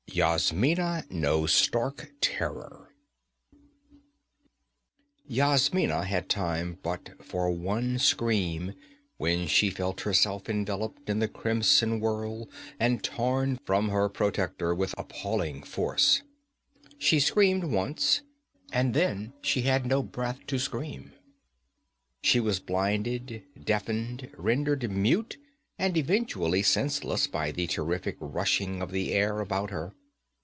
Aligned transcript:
8 0.13 0.17
Yasmina 0.17 1.05
Knows 1.09 1.53
Stark 1.53 2.11
Terror 2.19 2.93
Yasmina 5.25 6.03
had 6.03 6.27
time 6.27 6.77
but 6.83 7.11
for 7.23 7.49
one 7.49 7.97
scream 7.97 8.73
when 9.15 9.47
she 9.47 9.69
felt 9.69 10.01
herself 10.01 10.49
enveloped 10.49 11.09
in 11.09 11.19
that 11.19 11.31
crimson 11.31 12.01
whirl 12.01 12.49
and 12.77 13.01
torn 13.05 13.57
from 13.63 13.87
her 13.87 14.09
protector 14.09 14.75
with 14.75 14.93
appalling 14.97 15.63
force. 15.63 16.21
She 16.97 17.21
screamed 17.21 17.63
once, 17.63 18.21
and 18.73 18.93
then 18.93 19.31
she 19.41 19.61
had 19.61 19.85
no 19.85 20.03
breath 20.03 20.45
to 20.47 20.59
scream. 20.59 21.13
She 22.21 22.41
was 22.41 22.59
blinded, 22.59 23.43
deafened, 23.63 24.29
rendered 24.37 24.91
mute 24.91 25.37
and 25.79 25.95
eventually 25.95 26.63
senseless 26.63 27.27
by 27.27 27.53
the 27.53 27.65
terrific 27.67 28.17
rushing 28.19 28.81
of 28.81 28.91
the 28.91 29.13
air 29.13 29.39
about 29.39 29.69
her. 29.69 29.93